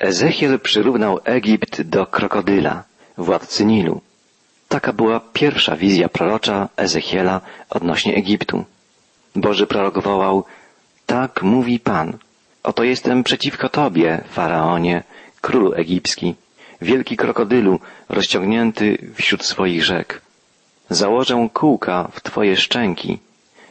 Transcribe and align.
Ezechiel 0.00 0.60
przyrównał 0.60 1.20
Egipt 1.24 1.82
do 1.82 2.06
krokodyla, 2.06 2.84
władcy 3.18 3.64
Nilu. 3.64 4.00
Taka 4.68 4.92
była 4.92 5.20
pierwsza 5.32 5.76
wizja 5.76 6.08
prorocza 6.08 6.68
Ezechiela 6.76 7.40
odnośnie 7.70 8.14
Egiptu. 8.14 8.64
Boży 9.36 9.66
prorok 9.66 10.02
wołał, 10.02 10.44
tak 11.06 11.42
mówi 11.42 11.80
Pan, 11.80 12.18
oto 12.62 12.84
jestem 12.84 13.24
przeciwko 13.24 13.68
Tobie, 13.68 14.24
Faraonie, 14.30 15.02
królu 15.40 15.72
egipski, 15.74 16.34
wielki 16.82 17.16
krokodylu 17.16 17.80
rozciągnięty 18.08 18.98
wśród 19.14 19.44
swoich 19.44 19.84
rzek. 19.84 20.20
Założę 20.90 21.48
kółka 21.52 22.08
w 22.12 22.20
Twoje 22.20 22.56
szczęki, 22.56 23.18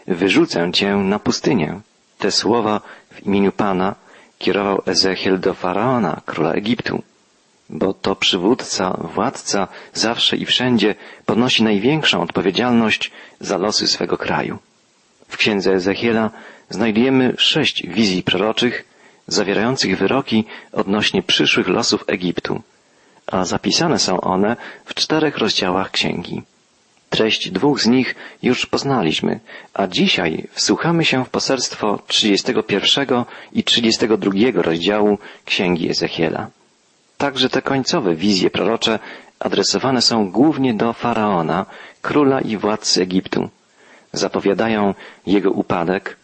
wyrzucę 0.08 0.72
Cię 0.74 0.96
na 0.96 1.20
pustynię. 1.20 1.80
Te 2.18 2.32
słowa 2.32 2.82
w 3.14 3.26
imieniu 3.26 3.52
Pana 3.52 3.96
kierował 4.40 4.82
Ezechiel 4.86 5.40
do 5.40 5.54
Faraona, 5.54 6.22
króla 6.26 6.54
Egiptu, 6.54 7.04
bo 7.70 7.94
to 7.94 8.16
przywódca, 8.16 8.98
władca 9.16 9.68
zawsze 9.94 10.38
i 10.38 10.46
wszędzie 10.46 10.96
ponosi 11.26 11.64
największą 11.64 12.22
odpowiedzialność 12.22 13.12
za 13.40 13.58
losy 13.58 13.88
swego 13.88 14.18
kraju. 14.18 14.58
W 15.28 15.38
księdze 15.38 15.74
Ezechiela 15.74 16.30
znajdujemy 16.70 17.34
sześć 17.38 17.88
wizji 17.88 18.24
proroczych 18.24 18.86
zawierających 19.28 19.98
wyroki 19.98 20.46
odnośnie 20.72 21.24
przyszłych 21.24 21.68
losów 21.68 22.04
Egiptu, 22.08 22.62
a 23.28 23.46
zapisane 23.46 24.00
są 24.00 24.22
one 24.22 24.56
w 24.86 24.94
czterech 24.94 25.38
rozdziałach 25.38 25.92
księgi. 25.92 26.42
Treść 27.10 27.52
dwóch 27.52 27.82
z 27.82 27.88
nich 27.88 28.16
już 28.44 28.66
poznaliśmy, 28.66 29.40
a 29.74 29.88
dzisiaj 29.88 30.48
wsłuchamy 30.52 31.06
się 31.06 31.26
w 31.26 31.30
poselstwo 31.30 32.00
31 32.08 33.24
i 33.54 33.64
32 33.64 34.32
rozdziału 34.56 35.18
Księgi 35.46 35.90
Ezechiela. 35.90 36.50
Także 37.18 37.50
te 37.50 37.62
końcowe 37.62 38.16
wizje 38.16 38.50
prorocze 38.50 39.00
adresowane 39.40 40.02
są 40.02 40.32
głównie 40.32 40.74
do 40.74 40.94
Faraona, 40.94 41.66
króla 42.02 42.42
i 42.42 42.58
władcy 42.58 43.02
Egiptu. 43.02 43.50
Zapowiadają 44.14 44.94
jego 45.28 45.52
upadek, 45.52 46.18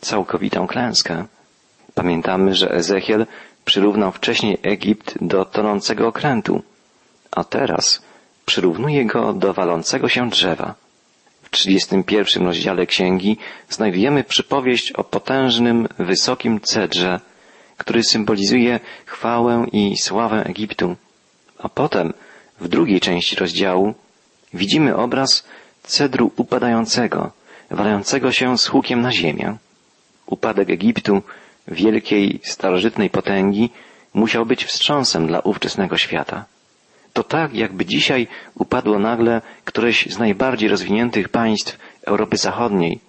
całkowitą 0.00 0.66
klęskę. 0.66 1.24
Pamiętamy, 1.94 2.54
że 2.54 2.70
Ezechiel 2.70 3.26
przyrównał 3.64 4.12
wcześniej 4.12 4.58
Egipt 4.62 5.14
do 5.20 5.44
tonącego 5.44 6.08
okrętu, 6.08 6.62
a 7.30 7.44
teraz 7.44 8.02
przyrównuje 8.50 9.04
go 9.04 9.32
do 9.32 9.52
walącego 9.54 10.08
się 10.08 10.30
drzewa. 10.30 10.74
W 11.42 11.50
31 11.50 12.46
rozdziale 12.46 12.86
księgi 12.86 13.36
znajdujemy 13.68 14.24
przypowieść 14.24 14.92
o 14.92 15.04
potężnym, 15.04 15.88
wysokim 15.98 16.60
cedrze, 16.60 17.20
który 17.76 18.02
symbolizuje 18.02 18.80
chwałę 19.06 19.66
i 19.72 19.96
sławę 19.98 20.44
Egiptu. 20.46 20.96
A 21.58 21.68
potem, 21.68 22.12
w 22.60 22.68
drugiej 22.68 23.00
części 23.00 23.36
rozdziału, 23.36 23.94
widzimy 24.54 24.96
obraz 24.96 25.44
cedru 25.82 26.32
upadającego, 26.36 27.30
walającego 27.70 28.32
się 28.32 28.58
z 28.58 28.66
hukiem 28.66 29.00
na 29.00 29.12
ziemię. 29.12 29.56
Upadek 30.26 30.70
Egiptu, 30.70 31.22
wielkiej, 31.68 32.40
starożytnej 32.42 33.10
potęgi, 33.10 33.70
musiał 34.14 34.46
być 34.46 34.64
wstrząsem 34.64 35.26
dla 35.26 35.40
ówczesnego 35.40 35.96
świata. 35.96 36.44
To 37.12 37.22
tak, 37.24 37.54
jakby 37.54 37.86
dzisiaj 37.86 38.28
upadło 38.54 38.98
nagle 38.98 39.40
któreś 39.64 40.06
z 40.06 40.18
najbardziej 40.18 40.68
rozwiniętych 40.68 41.28
państw 41.28 41.78
Europy 42.06 42.36
Zachodniej 42.36 43.00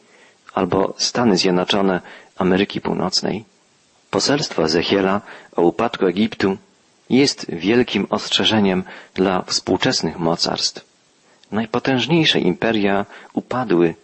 albo 0.53 0.93
Stany 0.97 1.37
Zjednoczone 1.37 2.01
Ameryki 2.37 2.81
Północnej. 2.81 3.45
Poselstwo 4.09 4.63
Ezechiela 4.63 5.21
o 5.55 5.61
upadku 5.61 6.05
Egiptu 6.05 6.57
jest 7.09 7.45
wielkim 7.49 8.07
ostrzeżeniem 8.09 8.83
dla 9.13 9.41
współczesnych 9.41 10.19
mocarstw. 10.19 10.85
Najpotężniejsze 11.51 12.39
imperia 12.39 13.05
upadły, 13.33 13.95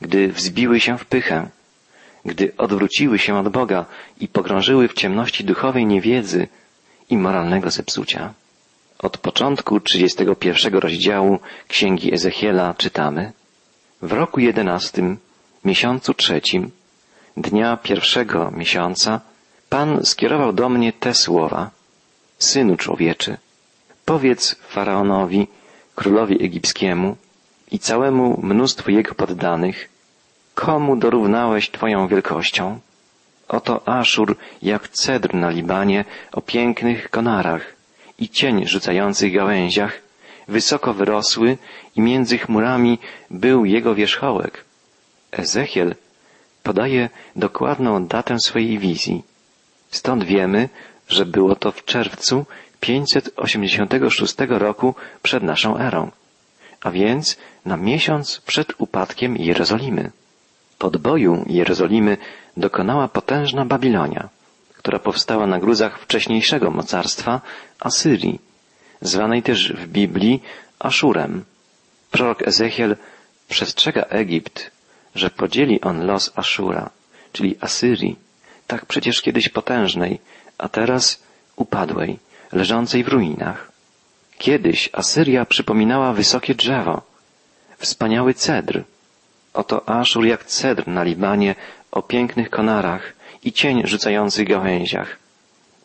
gdy 0.00 0.28
wzbiły 0.28 0.80
się 0.80 0.98
w 0.98 1.06
pychę, 1.06 1.48
gdy 2.24 2.52
odwróciły 2.56 3.18
się 3.18 3.38
od 3.38 3.48
Boga 3.48 3.84
i 4.20 4.28
pogrążyły 4.28 4.88
w 4.88 4.94
ciemności 4.94 5.44
duchowej 5.44 5.86
niewiedzy 5.86 6.48
i 7.10 7.16
moralnego 7.16 7.70
zepsucia. 7.70 8.34
Od 8.98 9.18
początku 9.18 9.80
31 9.80 10.74
rozdziału 10.74 11.38
Księgi 11.68 12.14
Ezechiela 12.14 12.74
czytamy 12.74 13.32
W 14.02 14.12
roku 14.12 14.40
jedenastym, 14.40 15.18
miesiącu 15.64 16.14
trzecim, 16.14 16.70
dnia 17.36 17.76
pierwszego 17.76 18.50
miesiąca, 18.50 19.20
Pan 19.68 20.04
skierował 20.04 20.52
do 20.52 20.68
mnie 20.68 20.92
te 20.92 21.14
słowa. 21.14 21.70
Synu 22.38 22.76
człowieczy, 22.76 23.36
powiedz 24.04 24.54
Faraonowi, 24.68 25.46
królowi 25.94 26.44
egipskiemu 26.44 27.16
i 27.70 27.78
całemu 27.78 28.40
mnóstwu 28.42 28.90
jego 28.90 29.14
poddanych, 29.14 29.88
komu 30.54 30.96
dorównałeś 30.96 31.70
Twoją 31.70 32.08
wielkością? 32.08 32.80
Oto 33.48 33.88
Aszur 33.88 34.36
jak 34.62 34.88
cedr 34.88 35.34
na 35.34 35.50
Libanie 35.50 36.04
o 36.32 36.40
pięknych 36.40 37.10
konarach 37.10 37.75
i 38.18 38.28
cień 38.28 38.66
rzucających 38.66 39.32
gałęziach, 39.32 40.00
wysoko 40.48 40.94
wyrosły 40.94 41.58
i 41.96 42.00
między 42.00 42.38
chmurami 42.38 42.98
był 43.30 43.64
jego 43.64 43.94
wierzchołek. 43.94 44.64
Ezechiel 45.32 45.94
podaje 46.62 47.08
dokładną 47.36 48.06
datę 48.06 48.40
swojej 48.40 48.78
wizji. 48.78 49.22
Stąd 49.90 50.24
wiemy, 50.24 50.68
że 51.08 51.26
było 51.26 51.56
to 51.56 51.72
w 51.72 51.84
czerwcu 51.84 52.46
586 52.80 54.34
roku 54.48 54.94
przed 55.22 55.42
naszą 55.42 55.78
erą, 55.78 56.10
a 56.80 56.90
więc 56.90 57.36
na 57.64 57.76
miesiąc 57.76 58.40
przed 58.46 58.72
upadkiem 58.78 59.36
Jerozolimy. 59.36 60.10
Podboju 60.78 61.44
Jerozolimy 61.46 62.16
dokonała 62.56 63.08
potężna 63.08 63.64
Babilonia 63.64 64.28
która 64.86 64.98
powstała 64.98 65.46
na 65.46 65.58
gruzach 65.58 66.00
wcześniejszego 66.00 66.70
mocarstwa 66.70 67.40
Asyrii, 67.80 68.40
zwanej 69.00 69.42
też 69.42 69.72
w 69.72 69.86
Biblii 69.86 70.42
Aszurem. 70.78 71.44
Prorok 72.10 72.48
Ezechiel 72.48 72.96
przestrzega 73.48 74.02
Egipt, 74.02 74.70
że 75.14 75.30
podzieli 75.30 75.80
on 75.80 76.06
los 76.06 76.32
Aszura, 76.36 76.90
czyli 77.32 77.56
Asyrii, 77.60 78.16
tak 78.66 78.86
przecież 78.86 79.22
kiedyś 79.22 79.48
potężnej, 79.48 80.20
a 80.58 80.68
teraz 80.68 81.22
upadłej, 81.56 82.18
leżącej 82.52 83.04
w 83.04 83.08
ruinach. 83.08 83.72
Kiedyś 84.38 84.90
Asyria 84.92 85.44
przypominała 85.44 86.12
wysokie 86.12 86.54
drzewo, 86.54 87.02
wspaniały 87.78 88.34
cedr. 88.34 88.82
Oto 89.54 89.88
Aszur 89.88 90.26
jak 90.26 90.44
cedr 90.44 90.88
na 90.88 91.02
Libanie 91.02 91.54
o 91.90 92.02
pięknych 92.02 92.50
konarach, 92.50 93.15
i 93.46 93.52
cień 93.52 93.86
rzucających 93.86 94.48
gałęziach. 94.48 95.18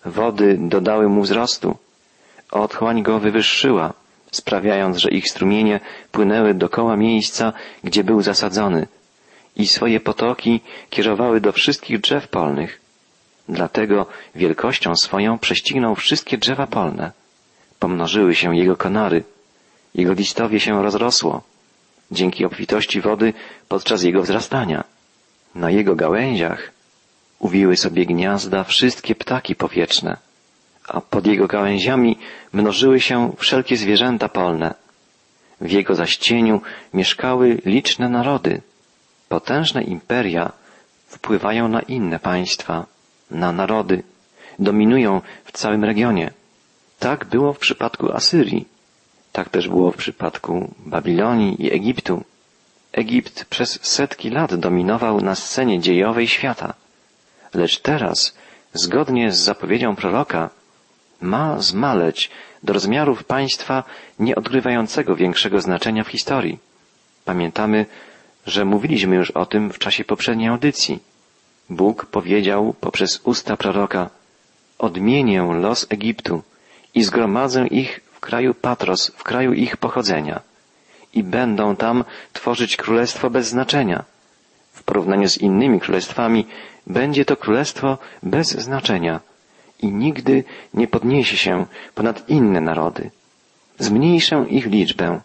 Wody 0.05 0.57
dodały 0.59 1.09
mu 1.09 1.22
wzrostu. 1.22 1.77
Otchłań 2.51 3.03
go 3.03 3.19
wywyższyła, 3.19 3.94
sprawiając, 4.31 4.97
że 4.97 5.09
ich 5.09 5.29
strumienie 5.29 5.79
płynęły 6.11 6.53
dokoła 6.53 6.97
miejsca, 6.97 7.53
gdzie 7.83 8.03
był 8.03 8.21
zasadzony 8.21 8.88
i 9.55 9.67
swoje 9.67 10.00
potoki 10.00 10.61
kierowały 10.89 11.41
do 11.41 11.51
wszystkich 11.51 12.00
drzew 12.00 12.27
polnych. 12.27 12.81
Dlatego 13.50 14.05
wielkością 14.35 14.95
swoją 14.95 15.39
prześcignął 15.39 15.95
wszystkie 15.95 16.38
drzewa 16.38 16.67
polne. 16.67 17.11
Pomnożyły 17.79 18.35
się 18.35 18.55
jego 18.55 18.75
konary, 18.75 19.23
jego 19.95 20.13
listowie 20.13 20.59
się 20.59 20.83
rozrosło, 20.83 21.41
dzięki 22.11 22.45
obfitości 22.45 23.01
wody 23.01 23.33
podczas 23.69 24.03
jego 24.03 24.21
wzrastania. 24.21 24.83
Na 25.55 25.71
jego 25.71 25.95
gałęziach 25.95 26.71
uwiły 27.41 27.78
sobie 27.78 28.06
gniazda 28.06 28.63
wszystkie 28.63 29.16
ptaki 29.16 29.56
powietrzne, 29.56 30.18
a 30.88 31.02
pod 31.02 31.28
jego 31.28 31.47
gałęziami 31.47 32.18
mnożyły 32.54 33.00
się 33.00 33.33
wszelkie 33.38 33.77
zwierzęta 33.77 34.30
polne. 34.30 34.74
W 35.62 35.71
jego 35.71 35.95
zaś 35.95 36.18
cieniu 36.18 36.62
mieszkały 36.94 37.62
liczne 37.65 38.10
narody. 38.10 38.62
Potężne 39.30 39.83
imperia 39.83 40.51
wpływają 41.07 41.68
na 41.68 41.81
inne 41.81 42.19
państwa, 42.19 42.86
na 43.31 43.51
narody, 43.51 44.04
dominują 44.60 45.21
w 45.45 45.51
całym 45.51 45.83
regionie. 45.83 46.31
Tak 47.00 47.25
było 47.25 47.54
w 47.54 47.60
przypadku 47.60 48.12
Asyrii. 48.12 48.68
Tak 49.31 49.50
też 49.50 49.68
było 49.69 49.92
w 49.92 49.98
przypadku 49.98 50.74
Babilonii 50.86 51.65
i 51.65 51.71
Egiptu. 51.74 52.24
Egipt 52.92 53.45
przez 53.45 53.80
setki 53.81 54.30
lat 54.30 54.56
dominował 54.56 55.21
na 55.21 55.36
scenie 55.36 55.80
dziejowej 55.80 56.27
świata. 56.27 56.74
Lecz 57.53 57.80
teraz, 57.80 58.36
zgodnie 58.74 59.31
z 59.31 59.38
zapowiedzią 59.39 59.95
proroka, 59.95 60.50
ma 61.21 61.59
zmaleć 61.59 62.30
do 62.63 62.74
rozmiarów 62.74 63.24
państwa 63.24 63.83
nie 64.19 64.36
odgrywającego 64.36 65.15
większego 65.15 65.62
znaczenia 65.62 66.03
w 66.03 66.07
historii. 66.07 66.59
Pamiętamy, 67.25 67.86
że 68.45 68.65
mówiliśmy 68.65 69.15
już 69.15 69.31
o 69.31 69.45
tym 69.45 69.71
w 69.71 69.80
czasie 69.80 70.03
poprzedniej 70.03 70.50
audycji. 70.50 71.00
Bóg 71.69 72.06
powiedział 72.06 72.75
poprzez 72.81 73.21
usta 73.24 73.57
proroka, 73.57 74.09
odmienię 74.80 75.42
los 75.42 75.88
Egiptu 75.89 76.44
i 76.94 77.03
zgromadzę 77.03 77.68
ich 77.68 78.00
w 78.12 78.19
kraju 78.19 78.53
Patros, 78.53 79.12
w 79.15 79.24
kraju 79.24 79.53
ich 79.53 79.77
pochodzenia 79.77 80.42
i 81.13 81.24
będą 81.24 81.75
tam 81.75 82.03
tworzyć 82.33 82.77
królestwo 82.77 83.30
bez 83.30 83.48
znaczenia. 83.48 84.03
W 84.71 84.83
porównaniu 84.83 85.30
z 85.30 85.38
innymi 85.38 85.80
królestwami 85.80 86.48
będzie 86.91 87.25
to 87.25 87.38
królestwo 87.38 87.97
bez 88.23 88.47
znaczenia 88.51 89.19
i 89.81 89.88
nigdy 89.91 90.43
nie 90.73 90.88
podniesie 90.88 91.38
się 91.38 91.65
ponad 91.95 92.29
inne 92.29 92.61
narody. 92.61 93.11
Zmniejszę 93.79 94.45
ich 94.49 94.65
liczbę, 94.65 95.21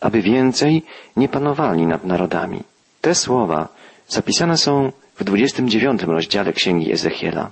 aby 0.00 0.22
więcej 0.22 0.82
nie 1.16 1.28
panowali 1.28 1.86
nad 1.86 2.04
narodami. 2.04 2.62
Te 3.00 3.14
słowa 3.14 3.68
zapisane 4.08 4.56
są 4.56 4.92
w 5.16 5.24
29 5.24 6.02
rozdziale 6.02 6.52
Księgi 6.52 6.92
Ezechiela. 6.92 7.50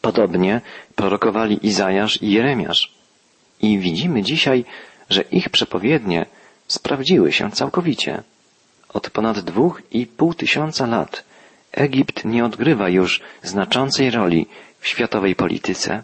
Podobnie 0.00 0.60
prorokowali 0.94 1.66
Izajasz 1.66 2.22
i 2.22 2.30
Jeremiasz. 2.30 2.94
I 3.60 3.78
widzimy 3.78 4.22
dzisiaj, 4.22 4.64
że 5.10 5.22
ich 5.22 5.48
przepowiednie 5.50 6.26
sprawdziły 6.68 7.32
się 7.32 7.50
całkowicie. 7.50 8.22
Od 8.88 9.10
ponad 9.10 9.40
dwóch 9.40 9.82
i 9.90 10.06
pół 10.06 10.34
tysiąca 10.34 10.86
lat 10.86 11.24
Egipt 11.72 12.24
nie 12.24 12.44
odgrywa 12.44 12.88
już 12.88 13.20
znaczącej 13.42 14.10
roli 14.10 14.46
w 14.80 14.88
światowej 14.88 15.34
polityce. 15.34 16.02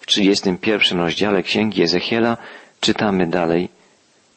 W 0.00 0.06
31 0.06 0.98
rozdziale 0.98 1.42
Księgi 1.42 1.82
Ezechiela 1.82 2.36
czytamy 2.80 3.26
dalej 3.26 3.68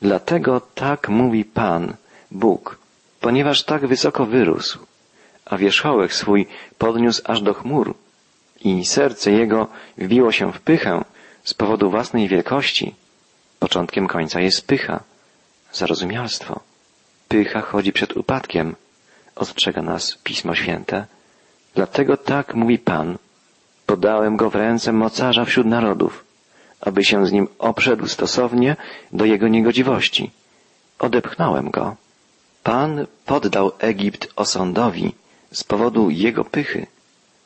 Dlatego 0.02 0.62
tak 0.75 1.10
mówi 1.10 1.46
Pan, 1.46 1.94
Bóg, 2.31 2.78
ponieważ 3.19 3.63
tak 3.63 3.88
wysoko 3.88 4.25
wyrósł, 4.25 4.80
a 5.46 5.58
wierzchołek 5.58 6.13
swój 6.13 6.48
podniósł 6.78 7.22
aż 7.25 7.42
do 7.42 7.54
chmur 7.54 7.94
i 8.64 8.86
serce 8.86 9.31
jego 9.31 9.68
wbiło 9.98 10.31
się 10.31 10.54
w 10.54 10.62
pychę 10.62 11.04
z 11.44 11.54
powodu 11.54 11.90
własnej 11.90 12.28
wielkości. 12.28 12.96
Początkiem 13.60 14.07
końca 14.07 14.42
jest 14.42 14.68
pycha, 14.68 15.04
zarozumialstwo. 15.72 16.60
Pycha 17.28 17.62
chodzi 17.62 17.94
przed 17.94 18.18
upadkiem, 18.18 18.75
ostrzega 19.36 19.81
nas 19.81 20.18
Pismo 20.24 20.56
Święte. 20.56 21.06
Dlatego 21.75 22.18
tak 22.18 22.56
mówi 22.56 22.80
Pan, 22.80 23.18
podałem 23.86 24.38
go 24.38 24.50
w 24.50 24.56
ręce 24.56 24.92
mocarza 24.92 25.45
wśród 25.45 25.68
narodów, 25.68 26.25
aby 26.81 27.04
się 27.04 27.28
z 27.28 27.31
nim 27.31 27.48
obszedł 27.60 28.07
stosownie 28.07 28.75
do 29.13 29.25
jego 29.25 29.48
niegodziwości. 29.48 30.31
Odepchnąłem 31.00 31.69
go. 31.69 31.95
Pan 32.63 33.06
poddał 33.25 33.72
Egipt 33.80 34.28
osądowi 34.36 35.16
z 35.51 35.63
powodu 35.63 36.10
jego 36.10 36.45
pychy. 36.45 36.88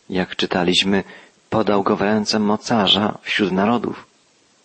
Jak 0.09 0.35
czytaliśmy, 0.35 1.03
podał 1.49 1.83
go 1.83 1.95
w 1.95 2.01
ręce 2.01 2.39
mocarza 2.39 3.17
wśród 3.21 3.51
narodów. 3.51 4.05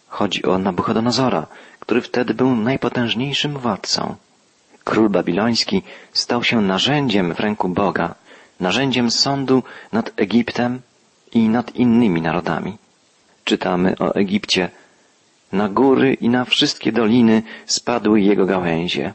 Chodzi 0.09 0.45
o 0.45 0.59
Nabuchodonozora, 0.59 1.47
który 1.81 2.01
wtedy 2.01 2.35
był 2.35 2.57
najpotężniejszym 2.57 3.59
władcą. 3.59 4.17
Król 4.91 5.09
babiloński 5.09 5.83
stał 6.13 6.45
się 6.45 6.61
narzędziem 6.61 7.35
w 7.35 7.41
ręku 7.41 7.69
Boga, 7.69 8.15
narzędziem 8.61 9.11
sądu 9.11 9.63
nad 9.93 10.13
Egiptem 10.17 10.81
i 11.33 11.49
nad 11.49 11.77
innymi 11.77 12.23
narodami. 12.23 12.77
Czytamy 13.45 13.95
o 13.99 14.15
Egipcie. 14.15 14.71
Na 15.53 15.69
góry 15.69 16.15
i 16.15 16.29
na 16.29 16.45
wszystkie 16.45 16.93
doliny 16.93 17.43
spadły 17.67 18.21
jego 18.21 18.47
gałęzie, 18.47 19.15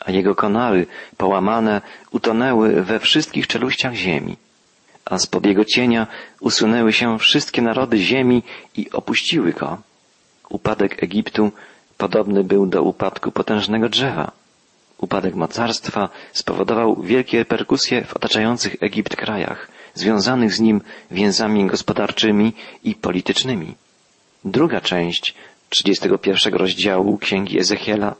a 0.00 0.10
jego 0.10 0.34
konały 0.34 0.86
połamane 1.16 1.80
utonęły 2.10 2.82
we 2.82 2.98
wszystkich 2.98 3.46
czeluściach 3.46 3.94
ziemi, 3.94 4.36
a 5.04 5.18
spod 5.18 5.46
jego 5.46 5.64
cienia 5.64 6.06
usunęły 6.40 6.92
się 6.92 7.18
wszystkie 7.18 7.62
narody 7.62 7.98
ziemi 7.98 8.42
i 8.76 8.90
opuściły 8.90 9.52
go. 9.52 9.78
Upadek 10.48 11.02
Egiptu 11.02 11.52
podobny 11.96 12.44
był 12.44 12.66
do 12.66 12.82
upadku 12.82 13.32
potężnego 13.32 13.88
drzewa. 13.88 14.37
Upadek 14.98 15.34
mocarstwa 15.34 16.08
spowodował 16.32 17.02
wielkie 17.02 17.38
reperkusje 17.38 18.04
w 18.04 18.14
otaczających 18.16 18.76
Egipt 18.80 19.16
krajach, 19.16 19.68
związanych 19.94 20.54
z 20.54 20.60
nim 20.60 20.80
więzami 21.10 21.66
gospodarczymi 21.66 22.52
i 22.84 22.94
politycznymi. 22.94 23.74
Druga 24.44 24.80
część 24.80 25.34
31 25.68 26.54
rozdziału 26.54 27.18
Księgi 27.18 27.58
Ezechiela 27.60 28.14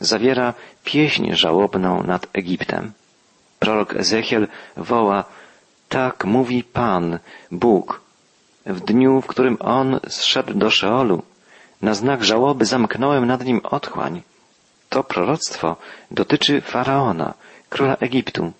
zawiera 0.00 0.54
pieśń 0.84 1.32
żałobną 1.32 2.02
nad 2.02 2.26
Egiptem. 2.32 2.92
Prorok 3.58 3.96
Ezechiel 3.96 4.48
woła 4.76 5.24
Tak 5.88 6.24
mówi 6.24 6.64
Pan, 6.64 7.18
Bóg, 7.50 8.00
w 8.66 8.80
dniu, 8.80 9.20
w 9.20 9.26
którym 9.26 9.56
On 9.60 10.00
zszedł 10.08 10.54
do 10.54 10.70
Szeolu, 10.70 11.22
na 11.82 11.94
znak 11.94 12.24
żałoby 12.24 12.64
zamknąłem 12.64 13.26
nad 13.26 13.44
nim 13.44 13.60
otchłań. 13.64 14.22
To 14.96 15.04
proroctwo 15.04 15.76
dotyczy 16.10 16.60
Faraona, 16.60 17.34
króla 17.68 17.96
Egiptu. 17.96 18.52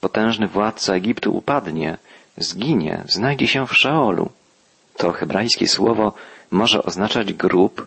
Potężny 0.00 0.48
władca 0.48 0.94
Egiptu 0.94 1.36
upadnie, 1.36 1.98
zginie, 2.36 3.02
znajdzie 3.08 3.48
się 3.48 3.66
w 3.66 3.76
Szeolu. 3.76 4.30
To 4.96 5.12
hebrajskie 5.12 5.68
słowo 5.68 6.12
może 6.50 6.82
oznaczać 6.82 7.32
grób, 7.32 7.86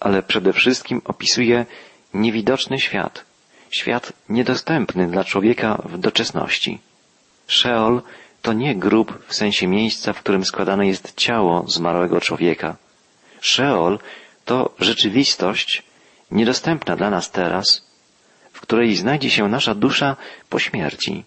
ale 0.00 0.22
przede 0.22 0.52
wszystkim 0.52 1.02
opisuje 1.04 1.66
niewidoczny 2.14 2.80
świat, 2.80 3.24
świat 3.70 4.12
niedostępny 4.28 5.06
dla 5.06 5.24
człowieka 5.24 5.82
w 5.84 5.98
doczesności. 5.98 6.78
Szeol 7.46 8.02
to 8.42 8.52
nie 8.52 8.74
grób 8.74 9.26
w 9.28 9.34
sensie 9.34 9.66
miejsca, 9.66 10.12
w 10.12 10.20
którym 10.20 10.44
składane 10.44 10.86
jest 10.86 11.14
ciało 11.16 11.64
zmarłego 11.68 12.20
człowieka. 12.20 12.76
Szeol 13.40 13.98
to 14.44 14.74
rzeczywistość 14.78 15.93
niedostępna 16.34 16.96
dla 16.96 17.10
nas 17.10 17.30
teraz, 17.30 17.84
w 18.52 18.60
której 18.60 18.96
znajdzie 18.96 19.30
się 19.30 19.48
nasza 19.48 19.74
dusza 19.74 20.16
po 20.48 20.58
śmierci. 20.58 21.24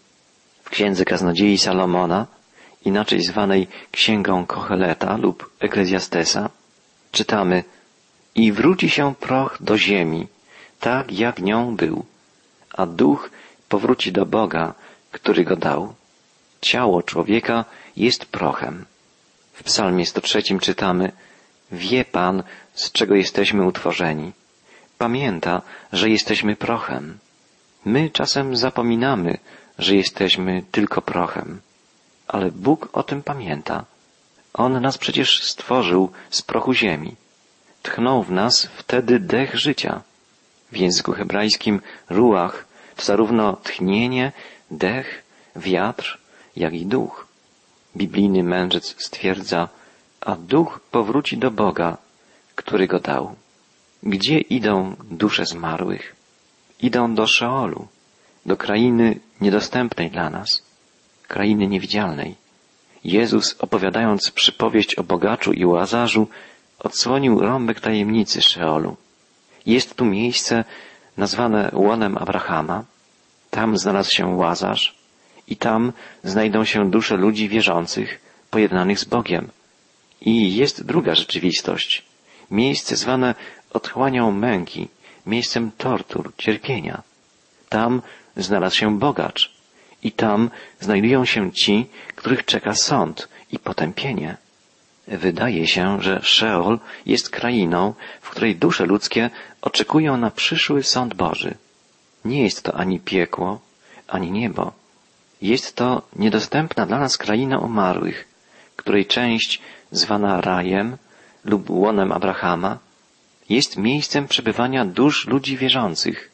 W 0.63 0.69
księdze 0.69 1.05
kaznodziei 1.05 1.57
Salomona, 1.57 2.27
inaczej 2.85 3.21
zwanej 3.21 3.67
Księgą 3.91 4.45
Kocheleta 4.45 5.17
lub 5.17 5.49
Eklezjastesa, 5.59 6.49
czytamy 7.11 7.63
i 8.35 8.51
wróci 8.51 8.89
się 8.89 9.15
proch 9.15 9.57
do 9.59 9.77
ziemi, 9.77 10.27
tak 10.79 11.11
jak 11.11 11.41
nią 11.41 11.75
był, 11.75 12.05
a 12.73 12.85
duch 12.85 13.29
powróci 13.69 14.11
do 14.11 14.25
Boga, 14.25 14.73
który 15.11 15.43
go 15.43 15.55
dał. 15.55 15.93
Ciało 16.61 17.03
człowieka 17.03 17.65
jest 17.97 18.25
prochem. 18.25 18.85
W 19.53 19.63
psalmie 19.63 20.05
103 20.05 20.41
czytamy 20.61 21.11
Wie 21.71 22.05
Pan, 22.05 22.43
z 22.73 22.91
czego 22.91 23.15
jesteśmy 23.15 23.65
utworzeni. 23.65 24.31
Pamięta, 24.97 25.61
że 25.93 26.09
jesteśmy 26.09 26.55
prochem. 26.55 27.17
My 27.85 28.09
czasem 28.09 28.55
zapominamy, 28.55 29.37
że 29.79 29.95
jesteśmy 29.95 30.63
tylko 30.71 31.01
prochem. 31.01 31.61
Ale 32.27 32.51
Bóg 32.51 32.89
o 32.93 33.03
tym 33.03 33.23
pamięta. 33.23 33.85
On 34.53 34.81
nas 34.81 34.97
przecież 34.97 35.43
stworzył 35.43 36.11
z 36.29 36.41
prochu 36.41 36.73
ziemi. 36.73 37.15
Tchnął 37.83 38.23
w 38.23 38.31
nas 38.31 38.69
wtedy 38.77 39.19
dech 39.19 39.55
życia. 39.55 40.01
W 40.71 40.77
języku 40.77 41.11
hebrajskim 41.11 41.81
ruach 42.09 42.65
to 42.95 43.05
zarówno 43.05 43.55
tchnienie, 43.55 44.31
dech, 44.71 45.23
wiatr, 45.55 46.17
jak 46.55 46.73
i 46.73 46.85
duch. 46.85 47.27
Biblijny 47.97 48.43
mędrzec 48.43 48.95
stwierdza, 48.97 49.69
a 50.21 50.35
duch 50.35 50.79
powróci 50.91 51.37
do 51.37 51.51
Boga, 51.51 51.97
który 52.55 52.87
go 52.87 52.99
dał. 52.99 53.35
Gdzie 54.03 54.39
idą 54.39 54.95
dusze 55.11 55.45
zmarłych? 55.45 56.15
Idą 56.81 57.15
do 57.15 57.27
Szeolu, 57.27 57.87
do 58.45 58.57
krainy 58.57 59.19
niedostępnej 59.41 60.11
dla 60.11 60.29
nas, 60.29 60.61
krainy 61.27 61.67
niewidzialnej. 61.67 62.35
Jezus, 63.03 63.55
opowiadając 63.59 64.31
przypowieść 64.31 64.95
o 64.95 65.03
bogaczu 65.03 65.53
i 65.53 65.65
łazarzu, 65.65 66.27
odsłonił 66.79 67.39
rąbek 67.39 67.79
tajemnicy 67.79 68.41
Szeolu. 68.41 68.97
Jest 69.65 69.95
tu 69.95 70.05
miejsce 70.05 70.63
nazwane 71.17 71.71
łonem 71.73 72.17
Abrahama. 72.17 72.83
Tam 73.49 73.77
znalazł 73.77 74.11
się 74.11 74.25
łazarz 74.25 74.95
i 75.47 75.55
tam 75.57 75.93
znajdą 76.23 76.65
się 76.65 76.91
dusze 76.91 77.17
ludzi 77.17 77.49
wierzących, 77.49 78.19
pojednanych 78.49 78.99
z 78.99 79.05
Bogiem. 79.05 79.49
I 80.21 80.55
jest 80.55 80.85
druga 80.85 81.15
rzeczywistość. 81.15 82.05
Miejsce 82.51 82.95
zwane 82.95 83.35
otchłanią 83.73 84.31
męki, 84.31 84.87
miejscem 85.25 85.71
tortur, 85.77 86.33
cierpienia. 86.37 87.01
Tam 87.69 88.01
znalazł 88.37 88.75
się 88.75 88.99
bogacz 88.99 89.51
i 90.03 90.11
tam 90.11 90.49
znajdują 90.79 91.25
się 91.25 91.51
ci, 91.51 91.85
których 92.15 92.45
czeka 92.45 92.75
sąd 92.75 93.29
i 93.51 93.59
potępienie. 93.59 94.37
Wydaje 95.07 95.67
się, 95.67 96.01
że 96.01 96.19
Szeol 96.23 96.79
jest 97.05 97.29
krainą, 97.29 97.93
w 98.21 98.29
której 98.29 98.55
dusze 98.55 98.85
ludzkie 98.85 99.29
oczekują 99.61 100.17
na 100.17 100.31
przyszły 100.31 100.83
sąd 100.83 101.13
Boży. 101.13 101.55
Nie 102.25 102.43
jest 102.43 102.63
to 102.63 102.75
ani 102.75 102.99
piekło, 102.99 103.59
ani 104.07 104.31
niebo. 104.31 104.71
Jest 105.41 105.75
to 105.75 106.01
niedostępna 106.15 106.85
dla 106.85 106.99
nas 106.99 107.17
kraina 107.17 107.59
umarłych, 107.59 108.27
której 108.75 109.05
część 109.05 109.61
zwana 109.91 110.41
rajem 110.41 110.97
lub 111.45 111.69
łonem 111.69 112.11
Abrahama 112.11 112.77
jest 113.49 113.77
miejscem 113.77 114.27
przebywania 114.27 114.85
dusz 114.85 115.27
ludzi 115.27 115.57
wierzących, 115.57 116.31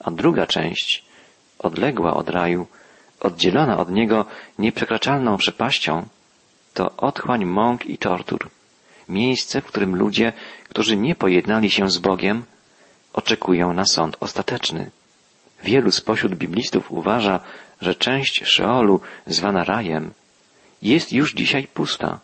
a 0.00 0.10
druga 0.10 0.46
część, 0.46 1.04
odległa 1.58 2.14
od 2.14 2.28
raju, 2.28 2.66
oddzielona 3.20 3.78
od 3.78 3.90
niego 3.90 4.24
nieprzekraczalną 4.58 5.36
przepaścią, 5.36 6.06
to 6.74 6.96
otchłań 6.96 7.44
mąk 7.44 7.86
i 7.86 7.98
tortur, 7.98 8.50
miejsce, 9.08 9.60
w 9.60 9.66
którym 9.66 9.96
ludzie, 9.96 10.32
którzy 10.68 10.96
nie 10.96 11.14
pojednali 11.14 11.70
się 11.70 11.90
z 11.90 11.98
Bogiem, 11.98 12.44
oczekują 13.12 13.72
na 13.72 13.84
sąd 13.84 14.16
ostateczny. 14.20 14.90
Wielu 15.64 15.90
spośród 15.90 16.34
biblistów 16.34 16.92
uważa, 16.92 17.40
że 17.80 17.94
część 17.94 18.44
Szeolu, 18.44 19.00
zwana 19.26 19.64
rajem, 19.64 20.10
jest 20.82 21.12
już 21.12 21.34
dzisiaj 21.34 21.66
pusta, 21.66 22.20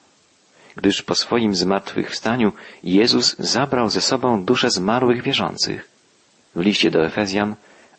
gdyż 0.77 1.03
po 1.03 1.15
swoim 1.15 1.55
zmartwychwstaniu 1.55 2.53
Jezus 2.83 3.37
zabrał 3.39 3.91
ze 3.91 4.01
sobą 4.01 4.45
dusze 4.45 4.71
zmarłych 4.71 5.23
wierzących. 5.23 5.89
W 6.55 6.61
liście 6.61 6.91
do 6.91 7.07
Efezjan 7.07 7.55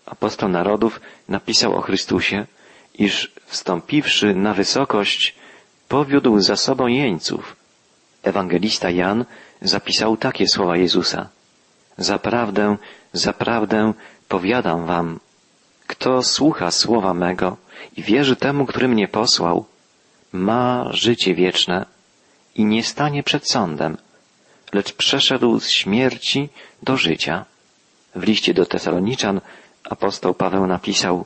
apostoł 0.06 0.50
narodów 0.50 1.02
napisał 1.30 1.76
o 1.76 1.82
Chrystusie, 1.82 2.46
iż 2.94 3.32
wstąpiwszy 3.46 4.36
na 4.36 4.54
wysokość, 4.54 5.36
powiódł 5.88 6.40
za 6.40 6.56
sobą 6.56 6.88
jeńców. 6.88 7.56
Ewangelista 8.24 8.90
Jan 8.90 9.26
zapisał 9.62 10.18
takie 10.18 10.48
słowa 10.48 10.78
Jezusa. 10.78 11.30
Zaprawdę, 11.98 12.78
zaprawdę 13.14 13.94
powiadam 14.28 14.86
wam, 14.86 15.20
kto 15.88 16.24
słucha 16.24 16.72
słowa 16.72 17.14
mego 17.14 17.58
i 17.98 18.04
wierzy 18.04 18.36
temu, 18.36 18.66
który 18.66 18.88
mnie 18.88 19.08
posłał, 19.08 19.66
ma 20.32 20.90
życie 20.92 21.36
wieczne 21.36 21.86
i 22.58 22.66
nie 22.66 22.84
stanie 22.84 23.24
przed 23.24 23.50
sądem, 23.50 23.98
lecz 24.74 24.94
przeszedł 24.94 25.60
z 25.60 25.70
śmierci 25.70 26.50
do 26.84 26.98
życia. 26.98 27.46
W 28.16 28.24
liście 28.24 28.54
do 28.54 28.66
Tesaloniczan 28.66 29.42
apostoł 29.84 30.34
Paweł 30.34 30.68
napisał, 30.68 31.26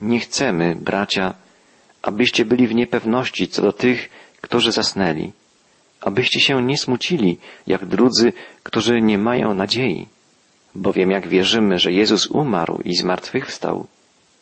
nie 0.00 0.20
chcemy, 0.20 0.76
bracia, 0.80 1.34
abyście 2.02 2.44
byli 2.44 2.66
w 2.68 2.74
niepewności 2.74 3.48
co 3.48 3.62
do 3.62 3.72
tych, 3.72 4.10
którzy 4.40 4.72
zasnęli, 4.72 5.32
abyście 6.00 6.40
się 6.40 6.62
nie 6.62 6.78
smucili, 6.78 7.38
jak 7.66 7.86
drudzy, 7.86 8.32
którzy 8.62 9.02
nie 9.02 9.18
mają 9.18 9.54
nadziei. 9.54 10.06
Bowiem 10.74 11.10
jak 11.10 11.28
wierzymy, 11.28 11.78
że 11.78 11.92
Jezus 11.92 12.26
umarł 12.26 12.80
i 12.84 12.96
zmartwychwstał, 12.96 13.86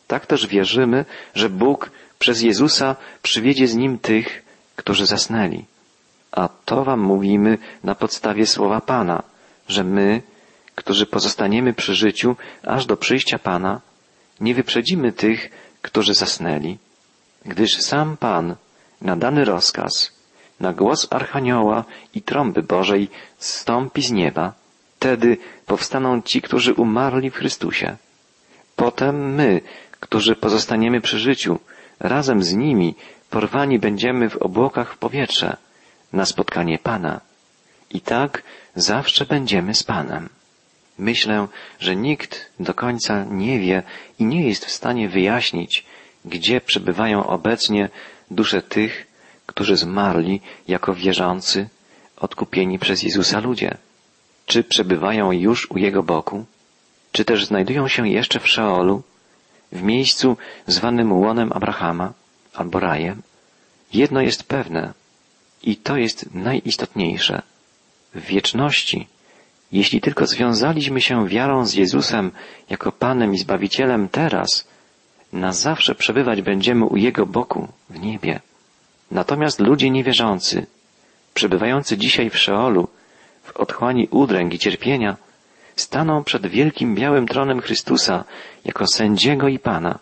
tak 0.07 0.25
też 0.25 0.47
wierzymy, 0.47 1.05
że 1.35 1.49
Bóg 1.49 1.91
przez 2.19 2.41
Jezusa 2.41 2.95
przywiedzie 3.21 3.67
z 3.67 3.75
Nim 3.75 3.99
tych, 3.99 4.43
którzy 4.75 5.05
zasnęli. 5.05 5.65
A 6.33 6.49
to 6.65 6.83
wam 6.83 6.99
mówimy 6.99 7.57
na 7.83 7.95
podstawie 7.95 8.47
słowa 8.47 8.81
Pana, 8.81 9.23
że 9.67 9.83
my, 9.83 10.21
którzy 10.75 11.05
pozostaniemy 11.05 11.73
przy 11.73 11.95
życiu 11.95 12.35
aż 12.63 12.85
do 12.85 12.97
przyjścia 12.97 13.39
Pana, 13.39 13.81
nie 14.39 14.55
wyprzedzimy 14.55 15.11
tych, 15.11 15.49
którzy 15.81 16.13
zasnęli, 16.13 16.77
gdyż 17.45 17.81
sam 17.81 18.17
Pan 18.17 18.55
na 19.01 19.15
dany 19.15 19.45
rozkaz, 19.45 20.11
na 20.59 20.73
głos 20.73 21.07
Archanioła 21.11 21.83
i 22.13 22.21
trąby 22.21 22.63
Bożej 22.63 23.09
zstąpi 23.37 24.01
z 24.01 24.11
nieba, 24.11 24.53
wtedy 24.97 25.37
powstaną 25.65 26.21
ci, 26.21 26.41
którzy 26.41 26.73
umarli 26.73 27.29
w 27.29 27.35
Chrystusie. 27.35 27.95
Potem 28.75 29.35
my, 29.35 29.61
którzy 29.99 30.35
pozostaniemy 30.35 31.01
przy 31.01 31.19
życiu, 31.19 31.59
razem 31.99 32.43
z 32.43 32.53
nimi 32.53 32.95
porwani 33.29 33.79
będziemy 33.79 34.29
w 34.29 34.37
obłokach 34.37 34.93
w 34.93 34.97
powietrze 34.97 35.57
na 36.13 36.25
spotkanie 36.25 36.79
Pana. 36.79 37.21
I 37.89 38.01
tak 38.01 38.43
zawsze 38.75 39.25
będziemy 39.25 39.75
z 39.75 39.83
Panem. 39.83 40.29
Myślę, 40.97 41.47
że 41.79 41.95
nikt 41.95 42.51
do 42.59 42.73
końca 42.73 43.23
nie 43.23 43.59
wie 43.59 43.83
i 44.19 44.25
nie 44.25 44.47
jest 44.47 44.65
w 44.65 44.71
stanie 44.71 45.09
wyjaśnić, 45.09 45.85
gdzie 46.25 46.61
przebywają 46.61 47.27
obecnie 47.27 47.89
dusze 48.31 48.61
tych, 48.61 49.07
którzy 49.45 49.77
zmarli 49.77 50.41
jako 50.67 50.93
wierzący, 50.93 51.69
odkupieni 52.17 52.79
przez 52.79 53.03
Jezusa 53.03 53.39
ludzie. 53.39 53.77
Czy 54.45 54.63
przebywają 54.63 55.31
już 55.31 55.71
u 55.71 55.77
Jego 55.77 56.03
boku? 56.03 56.45
Czy 57.11 57.25
też 57.25 57.45
znajdują 57.45 57.87
się 57.87 58.09
jeszcze 58.09 58.39
w 58.39 58.47
Szeolu, 58.47 59.03
w 59.71 59.81
miejscu 59.81 60.37
zwanym 60.67 61.13
łonem 61.13 61.51
Abrahama 61.53 62.13
albo 62.53 62.79
rajem? 62.79 63.21
Jedno 63.93 64.21
jest 64.21 64.43
pewne 64.43 64.93
i 65.63 65.75
to 65.75 65.97
jest 65.97 66.33
najistotniejsze. 66.33 67.41
W 68.15 68.21
wieczności 68.21 69.07
jeśli 69.73 70.01
tylko 70.01 70.27
związaliśmy 70.27 71.01
się 71.01 71.27
wiarą 71.27 71.65
z 71.65 71.73
Jezusem 71.73 72.31
jako 72.69 72.91
Panem 72.91 73.33
i 73.33 73.37
Zbawicielem 73.37 74.09
teraz, 74.09 74.67
na 75.33 75.53
zawsze 75.53 75.95
przebywać 75.95 76.41
będziemy 76.41 76.85
u 76.85 76.97
Jego 76.97 77.25
boku 77.25 77.67
w 77.89 77.99
niebie. 77.99 78.39
Natomiast 79.11 79.59
ludzie 79.59 79.89
niewierzący, 79.89 80.65
przebywający 81.33 81.97
dzisiaj 81.97 82.29
w 82.29 82.37
Szeolu, 82.37 82.87
w 83.43 83.57
otchłani 83.57 84.07
udręk 84.11 84.53
i 84.53 84.59
cierpienia, 84.59 85.17
staną 85.75 86.23
przed 86.23 86.47
wielkim 86.47 86.95
białym 86.95 87.27
tronem 87.27 87.61
Chrystusa 87.61 88.23
jako 88.65 88.87
sędziego 88.87 89.47
i 89.47 89.59
Pana 89.59 89.99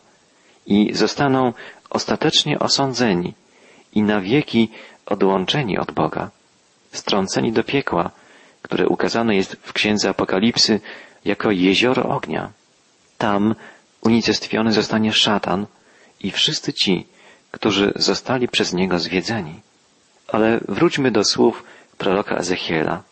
i 0.68 0.94
zostaną 0.94 1.54
ostatecznie 1.90 2.60
osądzeni 2.60 3.34
i 3.94 4.02
na 4.02 4.22
wieki 4.22 4.70
odłączeni 5.06 5.78
od 5.78 5.92
Boga, 5.92 6.30
strąceni 6.92 7.52
do 7.52 7.64
piekła, 7.64 8.12
które 8.62 8.88
ukazane 8.88 9.36
jest 9.36 9.56
w 9.62 9.74
Księdze 9.74 10.10
Apokalipsy 10.10 10.80
jako 11.26 11.52
jezioro 11.52 12.04
ognia. 12.04 12.52
Tam 13.18 13.56
unicestwiony 14.02 14.72
zostanie 14.72 15.14
szatan 15.14 15.66
i 16.20 16.32
wszyscy 16.32 16.74
ci, 16.74 17.08
którzy 17.52 17.94
zostali 17.96 18.48
przez 18.48 18.74
niego 18.74 19.00
zwiedzeni. 19.00 19.60
Ale 20.28 20.60
wróćmy 20.70 21.12
do 21.12 21.24
słów 21.24 21.64
proroka 21.98 22.36
Ezechiela. 22.36 23.04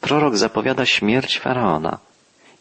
Prorok 0.00 0.36
zapowiada 0.36 0.86
śmierć 0.86 1.38
faraona 1.38 1.98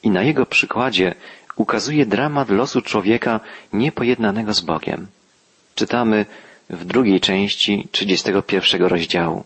i 0.04 0.10
na 0.10 0.22
jego 0.24 0.46
przykładzie 0.46 1.16
ukazuje 1.56 2.06
dramat 2.06 2.50
losu 2.50 2.82
człowieka 2.82 3.40
niepojednanego 3.74 4.54
z 4.54 4.62
Bogiem. 4.62 5.08
Czytamy 5.76 6.26
w 6.72 6.86
drugiej 6.86 7.20
części 7.20 7.88
31 7.92 8.84
rozdziału. 8.86 9.44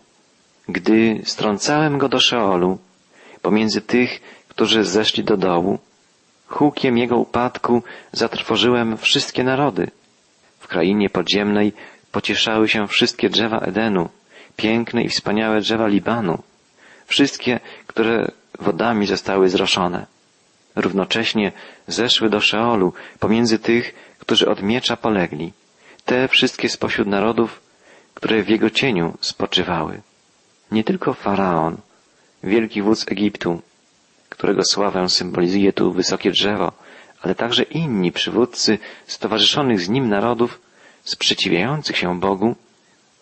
Gdy 0.68 1.20
strącałem 1.24 1.98
go 1.98 2.08
do 2.08 2.20
Szeolu, 2.20 2.78
pomiędzy 3.42 3.80
tych, 3.80 4.20
którzy 4.48 4.84
zeszli 4.84 5.24
do 5.24 5.36
dołu, 5.36 5.78
hukiem 6.46 6.98
jego 6.98 7.16
upadku 7.16 7.82
zatrwożyłem 8.12 8.96
wszystkie 8.96 9.44
narody. 9.44 9.90
W 10.58 10.68
krainie 10.68 11.10
podziemnej 11.10 11.72
pocieszały 12.12 12.68
się 12.68 12.88
wszystkie 12.88 13.28
drzewa 13.30 13.58
Edenu, 13.58 14.08
piękne 14.56 15.02
i 15.02 15.08
wspaniałe 15.08 15.60
drzewa 15.60 15.86
Libanu, 15.86 16.42
wszystkie, 17.06 17.60
które 17.86 18.30
wodami 18.58 19.06
zostały 19.06 19.48
zroszone. 19.48 20.06
Równocześnie 20.76 21.52
zeszły 21.86 22.30
do 22.30 22.40
Szeolu 22.40 22.92
pomiędzy 23.20 23.58
tych, 23.58 23.94
którzy 24.18 24.48
od 24.48 24.62
miecza 24.62 24.96
polegli, 24.96 25.52
te 26.06 26.28
wszystkie 26.28 26.68
spośród 26.68 27.08
narodów, 27.08 27.60
które 28.14 28.42
w 28.42 28.48
jego 28.48 28.70
cieniu 28.70 29.18
spoczywały. 29.20 30.00
Nie 30.70 30.84
tylko 30.84 31.14
Faraon, 31.14 31.76
wielki 32.42 32.82
wódz 32.82 33.04
Egiptu, 33.12 33.62
którego 34.28 34.62
sławę 34.64 35.08
symbolizuje 35.08 35.72
tu 35.72 35.92
wysokie 35.92 36.30
drzewo, 36.30 36.72
ale 37.22 37.34
także 37.34 37.62
inni 37.62 38.12
przywódcy 38.12 38.78
stowarzyszonych 39.06 39.80
z 39.80 39.88
nim 39.88 40.08
narodów, 40.08 40.60
sprzeciwiających 41.04 41.96
się 41.96 42.20
Bogu, 42.20 42.56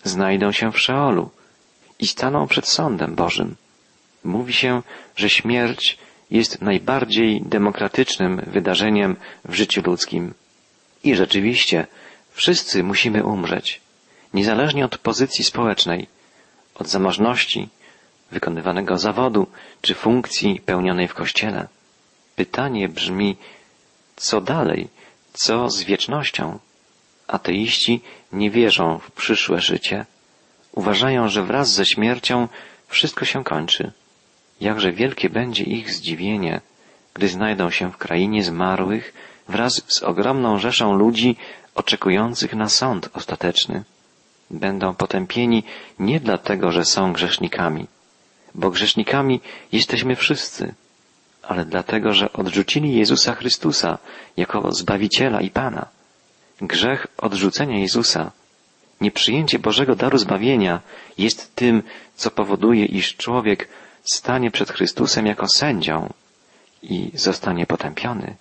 znajdą 0.05 0.53
się 0.53 0.73
w 0.73 0.81
Szeolu 0.81 1.31
i 1.99 2.07
staną 2.07 2.47
przed 2.47 2.69
sądem 2.69 3.15
Bożym. 3.15 3.57
Mówi 4.25 4.53
się, 4.53 4.83
że 5.17 5.29
śmierć 5.29 5.99
jest 6.31 6.63
najbardziej 6.63 7.43
demokratycznym 7.43 8.43
wydarzeniem 8.47 9.17
w 9.45 9.55
życiu 9.55 9.83
ludzkim. 9.83 10.35
I 11.05 11.15
rzeczywiście, 11.15 11.87
wszyscy 12.35 12.83
musimy 12.83 13.25
umrzeć, 13.25 13.81
niezależnie 14.35 14.85
od 14.85 14.99
pozycji 14.99 15.45
społecznej, 15.45 16.07
od 16.75 16.89
zamożności, 16.89 17.69
wykonywanego 18.31 18.99
zawodu 18.99 19.47
czy 19.81 19.95
funkcji 19.95 20.61
pełnionej 20.61 21.09
w 21.09 21.15
kościele. 21.15 21.69
Pytanie 22.37 22.89
brzmi, 22.89 23.37
co 24.17 24.41
dalej, 24.41 24.89
co 25.33 25.71
z 25.71 25.83
wiecznością? 25.83 26.59
Ateiści 27.27 28.01
nie 28.33 28.51
wierzą 28.51 28.99
w 28.99 29.11
przyszłe 29.11 29.61
życie. 29.61 30.07
Uważają, 30.73 31.29
że 31.29 31.43
wraz 31.43 31.73
ze 31.73 31.87
śmiercią 31.87 32.49
wszystko 32.89 33.25
się 33.25 33.45
kończy. 33.45 33.93
Jakże 34.61 34.93
wielkie 34.93 35.31
będzie 35.31 35.65
ich 35.65 35.93
zdziwienie, 35.93 36.61
gdy 37.15 37.29
znajdą 37.29 37.71
się 37.71 37.93
w 37.93 37.97
krainie 37.97 38.45
zmarłych 38.45 39.15
wraz 39.49 39.83
z 39.87 40.03
ogromną 40.03 40.59
rzeszą 40.59 40.93
ludzi 40.93 41.37
oczekujących 41.75 42.55
na 42.55 42.69
sąd 42.69 43.11
ostateczny. 43.13 43.85
Będą 44.51 44.95
potępieni 44.95 45.65
nie 45.99 46.21
dlatego, 46.21 46.73
że 46.73 46.85
są 46.85 47.13
grzesznikami, 47.13 47.87
bo 48.55 48.71
grzesznikami 48.71 49.41
jesteśmy 49.73 50.17
wszyscy, 50.17 50.75
ale 51.43 51.65
dlatego, 51.65 52.13
że 52.13 52.33
odrzucili 52.33 52.97
Jezusa 52.97 53.35
Chrystusa 53.35 53.99
jako 54.37 54.73
Zbawiciela 54.73 55.41
i 55.41 55.51
Pana. 55.51 55.87
Grzech 56.61 57.07
odrzucenia 57.19 57.79
Jezusa, 57.79 58.31
nieprzyjęcie 59.01 59.59
Bożego 59.59 59.97
daru 59.97 60.19
zbawienia 60.19 60.81
jest 61.19 61.55
tym, 61.55 61.83
co 62.15 62.31
powoduje, 62.31 62.85
iż 62.85 63.17
człowiek 63.17 63.69
stanie 64.05 64.51
przed 64.51 64.71
Chrystusem 64.71 65.27
jako 65.27 65.49
sędzią 65.49 66.13
i 66.83 67.11
zostanie 67.15 67.67
potępiony. 67.67 68.37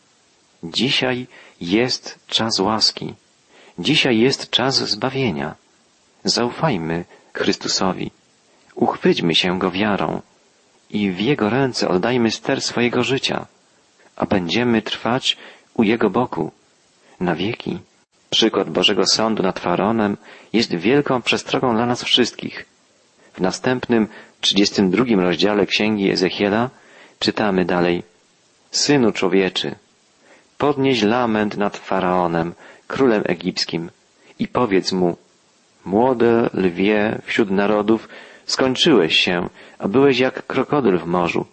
Dzisiaj 0.64 1.28
jest 1.62 2.20
czas 2.28 2.60
łaski. 2.60 3.14
Dzisiaj 3.80 4.20
jest 4.20 4.50
czas 4.50 4.76
zbawienia. 4.76 5.56
Zaufajmy 6.24 7.06
Chrystusowi. 7.34 8.12
Uchwyćmy 8.76 9.36
się 9.36 9.60
Go 9.60 9.72
wiarą 9.72 10.22
i 10.90 11.12
w 11.12 11.20
Jego 11.20 11.50
ręce 11.50 11.90
oddajmy 11.90 12.32
ster 12.32 12.62
swojego 12.62 13.04
życia, 13.04 13.46
a 14.16 14.26
będziemy 14.26 14.82
trwać 14.82 15.38
u 15.74 15.84
Jego 15.84 16.10
boku 16.10 16.52
na 17.20 17.36
wieki. 17.36 17.80
Przykład 18.30 18.70
Bożego 18.70 19.06
Sądu 19.06 19.44
nad 19.44 19.60
Faraonem 19.60 20.18
jest 20.54 20.76
wielką 20.76 21.22
przestrogą 21.22 21.76
dla 21.76 21.86
nas 21.86 22.04
wszystkich. 22.04 22.66
W 23.34 23.42
następnym, 23.42 24.08
32 24.42 25.06
rozdziale 25.16 25.66
Księgi 25.66 26.12
Ezechiela 26.12 26.70
czytamy 27.20 27.66
dalej 27.66 28.04
Synu 28.72 29.12
człowieczy, 29.12 29.76
podnieś 30.64 31.02
lament 31.02 31.58
nad 31.58 31.78
Faraonem, 31.78 32.54
królem 32.88 33.24
egipskim 33.26 33.92
i 34.40 34.48
powiedz 34.48 34.92
mu 34.92 35.18
Młode 35.86 36.50
lwie 36.54 37.22
wśród 37.26 37.52
narodów 37.52 38.10
skończyłeś 38.46 39.16
się, 39.16 39.50
a 39.80 39.88
byłeś 39.88 40.20
jak 40.20 40.48
krokodyl 40.48 40.98
w 40.98 41.06
morzu. 41.06 41.46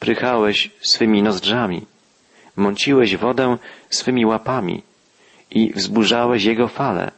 Prychałeś 0.00 0.70
swymi 0.80 1.22
nozdrzami, 1.22 1.86
mąciłeś 2.56 3.16
wodę 3.16 3.58
swymi 3.90 4.26
łapami 4.26 4.82
i 5.50 5.72
wzburzałeś 5.72 6.44
jego 6.44 6.68
fale. 6.68 7.10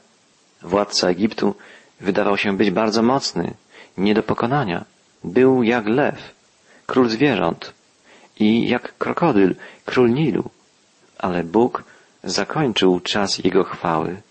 Władca 0.62 1.08
Egiptu 1.08 1.54
wydawał 2.00 2.36
się 2.36 2.56
być 2.56 2.70
bardzo 2.70 3.02
mocny, 3.02 3.54
nie 3.98 4.14
do 4.14 4.22
pokonania. 4.22 4.84
Był 5.24 5.62
jak 5.62 5.86
lew, 5.86 6.34
król 6.86 7.08
zwierząt 7.08 7.72
i 8.40 8.68
jak 8.68 8.98
krokodyl, 8.98 9.54
król 9.84 10.10
Nilu. 10.10 10.50
Ale 11.18 11.44
Bóg 11.44 11.84
zakończył 12.24 13.00
czas 13.00 13.38
jego 13.38 13.64
chwały, 13.64 14.22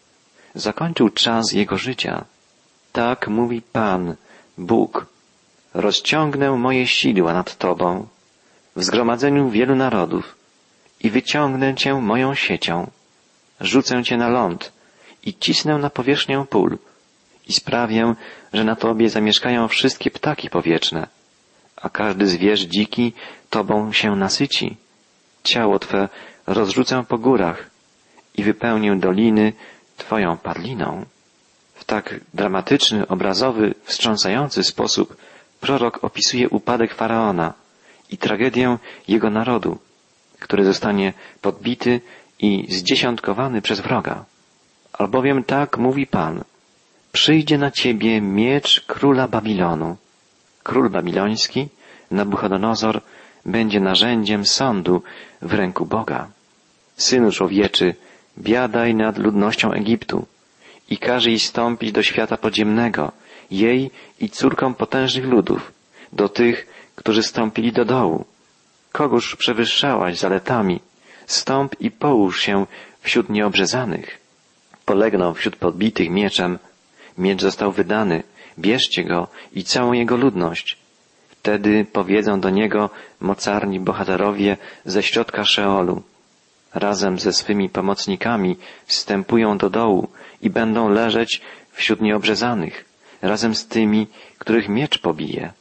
zakończył 0.55 1.09
czas 1.09 1.51
jego 1.51 1.77
życia. 1.77 2.25
Tak 2.91 3.27
mówi 3.27 3.61
Pan, 3.61 4.15
Bóg, 4.57 5.05
rozciągnę 5.73 6.51
moje 6.51 6.87
sidła 6.87 7.33
nad 7.33 7.57
Tobą 7.57 8.07
w 8.75 8.83
zgromadzeniu 8.83 9.49
wielu 9.49 9.75
narodów 9.75 10.35
i 11.01 11.09
wyciągnę 11.09 11.75
Cię 11.75 11.93
moją 11.93 12.35
siecią. 12.35 12.91
Rzucę 13.61 14.03
Cię 14.03 14.17
na 14.17 14.29
ląd 14.29 14.71
i 15.23 15.33
cisnę 15.33 15.77
na 15.77 15.89
powierzchnię 15.89 16.45
pól 16.49 16.77
i 17.47 17.53
sprawię, 17.53 18.15
że 18.53 18.63
na 18.63 18.75
Tobie 18.75 19.09
zamieszkają 19.09 19.67
wszystkie 19.67 20.11
ptaki 20.11 20.49
powietrzne, 20.49 21.07
a 21.75 21.89
każdy 21.89 22.27
zwierz 22.27 22.61
dziki 22.61 23.13
Tobą 23.49 23.93
się 23.93 24.15
nasyci. 24.15 24.77
Ciało 25.43 25.79
Twe 25.79 26.09
rozrzucę 26.47 27.03
po 27.07 27.17
górach 27.17 27.69
i 28.37 28.43
wypełnię 28.43 28.95
doliny 28.95 29.53
Twoją 29.97 30.37
padliną. 30.37 31.05
W 31.75 31.85
tak 31.85 32.19
dramatyczny, 32.33 33.07
obrazowy, 33.07 33.73
wstrząsający 33.83 34.63
sposób 34.63 35.17
prorok 35.61 36.03
opisuje 36.03 36.49
upadek 36.49 36.93
faraona 36.93 37.53
i 38.11 38.17
tragedię 38.17 38.77
jego 39.07 39.29
narodu, 39.29 39.77
który 40.39 40.65
zostanie 40.65 41.13
podbity 41.41 42.01
i 42.39 42.65
zdziesiątkowany 42.69 43.61
przez 43.61 43.79
wroga. 43.79 44.25
Albowiem 44.93 45.43
tak 45.43 45.77
mówi 45.77 46.07
Pan, 46.07 46.43
przyjdzie 47.11 47.57
na 47.57 47.71
ciebie 47.71 48.21
miecz 48.21 48.85
króla 48.87 49.27
Babilonu. 49.27 49.97
Król 50.63 50.89
babiloński, 50.89 51.67
Nabuchodonozor, 52.11 53.01
będzie 53.45 53.79
narzędziem 53.79 54.45
sądu 54.45 55.03
w 55.41 55.53
ręku 55.53 55.85
Boga. 55.85 56.27
Synu 56.97 57.31
człowieczy, 57.31 57.95
biadaj 58.37 58.95
nad 58.95 59.17
ludnością 59.17 59.71
Egiptu 59.71 60.25
i 60.89 60.97
każe 60.97 61.29
jej 61.29 61.39
stąpić 61.39 61.91
do 61.91 62.03
świata 62.03 62.37
podziemnego, 62.37 63.11
jej 63.51 63.91
i 64.19 64.29
córkom 64.29 64.73
potężnych 64.73 65.25
ludów, 65.25 65.71
do 66.13 66.29
tych, 66.29 66.67
którzy 66.95 67.23
stąpili 67.23 67.71
do 67.71 67.85
dołu. 67.85 68.25
Kogóż 68.91 69.35
przewyższałaś 69.35 70.17
zaletami, 70.17 70.79
stąp 71.25 71.75
i 71.79 71.91
połóż 71.91 72.41
się 72.41 72.65
wśród 73.01 73.29
nieobrzezanych. 73.29 74.19
Polegną 74.85 75.33
wśród 75.33 75.55
podbitych 75.55 76.09
mieczem, 76.09 76.59
miecz 77.17 77.41
został 77.41 77.71
wydany, 77.71 78.23
bierzcie 78.59 79.03
go 79.03 79.27
i 79.53 79.63
całą 79.63 79.93
jego 79.93 80.17
ludność. 80.17 80.77
Wtedy 81.29 81.85
powiedzą 81.93 82.39
do 82.39 82.49
niego 82.49 82.89
mocarni 83.19 83.79
bohaterowie 83.79 84.57
ze 84.85 85.03
środka 85.03 85.45
Szeolu 85.45 86.03
razem 86.73 87.19
ze 87.19 87.33
swymi 87.33 87.69
pomocnikami 87.69 88.57
wstępują 88.85 89.57
do 89.57 89.69
dołu 89.69 90.07
i 90.41 90.49
będą 90.49 90.89
leżeć 90.89 91.41
wśród 91.71 92.01
nieobrzezanych, 92.01 92.85
razem 93.21 93.55
z 93.55 93.67
tymi, 93.67 94.07
których 94.37 94.69
miecz 94.69 94.97
pobije. 94.97 95.53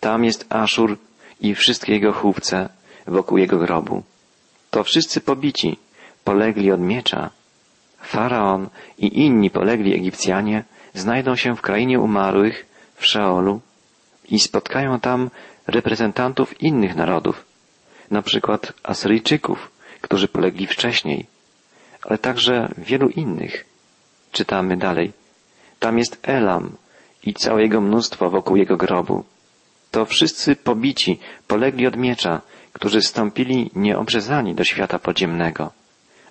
Tam 0.00 0.24
jest 0.24 0.46
Aszur 0.48 0.98
i 1.40 1.54
wszystkie 1.54 1.92
jego 1.92 2.12
chówce 2.12 2.68
wokół 3.06 3.38
jego 3.38 3.58
grobu. 3.58 4.02
To 4.70 4.84
wszyscy 4.84 5.20
pobici, 5.20 5.78
polegli 6.24 6.72
od 6.72 6.80
miecza. 6.80 7.30
Faraon 8.02 8.68
i 8.98 9.20
inni 9.24 9.50
polegli 9.50 9.94
Egipcjanie 9.94 10.64
znajdą 10.94 11.36
się 11.36 11.56
w 11.56 11.60
krainie 11.60 12.00
umarłych, 12.00 12.66
w 12.96 13.06
Szeolu 13.06 13.60
i 14.28 14.38
spotkają 14.38 15.00
tam 15.00 15.30
reprezentantów 15.66 16.62
innych 16.62 16.96
narodów, 16.96 17.44
na 18.10 18.22
przykład 18.22 18.72
Asyryjczyków, 18.82 19.70
którzy 20.00 20.28
polegli 20.28 20.66
wcześniej, 20.66 21.26
ale 22.02 22.18
także 22.18 22.68
wielu 22.78 23.08
innych. 23.08 23.64
Czytamy 24.32 24.76
dalej. 24.76 25.12
Tam 25.78 25.98
jest 25.98 26.18
Elam 26.22 26.76
i 27.24 27.34
całe 27.34 27.62
jego 27.62 27.80
mnóstwo 27.80 28.30
wokół 28.30 28.56
jego 28.56 28.76
grobu. 28.76 29.24
To 29.90 30.04
wszyscy 30.04 30.56
pobici, 30.56 31.18
polegli 31.46 31.86
od 31.86 31.96
miecza, 31.96 32.40
którzy 32.72 33.02
stąpili 33.02 33.70
nieobrzezani 33.74 34.54
do 34.54 34.64
świata 34.64 34.98
podziemnego. 34.98 35.72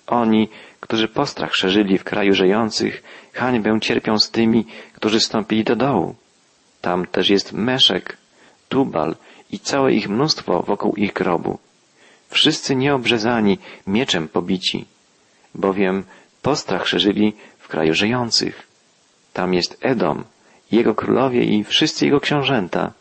Oni, 0.06 0.48
którzy 0.80 1.08
postrach 1.08 1.54
szerzyli 1.54 1.98
w 1.98 2.04
kraju 2.04 2.34
żyjących, 2.34 3.02
hańbę 3.32 3.80
cierpią 3.80 4.18
z 4.18 4.30
tymi, 4.30 4.66
którzy 4.92 5.20
stąpili 5.20 5.64
do 5.64 5.76
dołu. 5.76 6.14
Tam 6.80 7.06
też 7.06 7.30
jest 7.30 7.52
Meszek, 7.52 8.16
Tubal 8.68 9.16
i 9.50 9.58
całe 9.58 9.92
ich 9.92 10.08
mnóstwo 10.08 10.62
wokół 10.62 10.94
ich 10.96 11.12
grobu 11.12 11.58
wszyscy 12.30 12.76
nieobrzezani, 12.76 13.58
mieczem 13.86 14.28
pobici, 14.28 14.86
bowiem 15.54 16.04
postrach 16.42 16.88
szerzyli 16.88 17.32
w 17.58 17.68
kraju 17.68 17.94
żyjących. 17.94 18.66
Tam 19.32 19.54
jest 19.54 19.78
Edom, 19.80 20.24
jego 20.72 20.94
królowie 20.94 21.44
i 21.44 21.64
wszyscy 21.64 22.04
jego 22.04 22.20
książęta, 22.20 22.92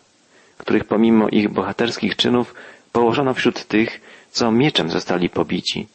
których 0.58 0.84
pomimo 0.84 1.30
ich 1.30 1.50
bohaterskich 1.50 2.16
czynów 2.16 2.56
położono 2.92 3.34
wśród 3.34 3.64
tych, 3.64 4.02
co 4.32 4.52
mieczem 4.52 4.90
zostali 4.90 5.30
pobici. 5.30 5.88